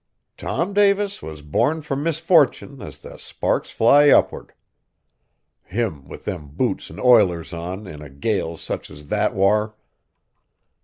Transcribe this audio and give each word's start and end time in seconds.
Tom 0.35 0.73
Davis 0.73 1.21
was 1.21 1.43
born 1.43 1.83
fur 1.83 1.95
misfortin 1.95 2.81
as 2.81 2.97
the 2.97 3.17
sparks 3.19 3.69
fly 3.69 4.09
up'ard. 4.09 4.55
Him, 5.65 6.07
with 6.07 6.25
them 6.25 6.47
boots 6.47 6.89
an' 6.89 6.97
ilers 6.97 7.53
on, 7.55 7.85
in 7.85 8.01
a 8.01 8.09
gale 8.09 8.57
sich 8.57 8.89
as 8.89 9.09
that 9.09 9.35
war!" 9.35 9.75